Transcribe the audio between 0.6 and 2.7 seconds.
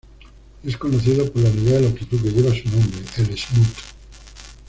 Es conocido por la unidad de longitud que lleva su